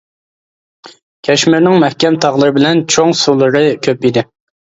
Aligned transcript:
كەشمىرنىڭ 1.29 1.77
مەھكەم 1.83 2.17
تاغلىرى 2.25 2.57
بىلەن 2.57 2.83
چوڭ 2.95 3.15
سۇلىرى 3.21 3.63
كۆپ 3.89 4.11
ئىدى. 4.11 4.27